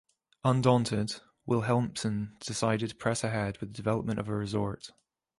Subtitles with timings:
[0.43, 4.89] Undaunted, Wilhelmsen decided to press ahead with development of a resort.